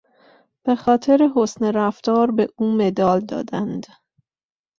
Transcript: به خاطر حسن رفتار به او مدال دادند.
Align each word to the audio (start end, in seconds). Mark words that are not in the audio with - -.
به 0.63 0.75
خاطر 0.75 1.29
حسن 1.35 1.65
رفتار 1.71 2.31
به 2.31 2.49
او 2.55 2.71
مدال 2.75 3.19
دادند. 3.19 3.85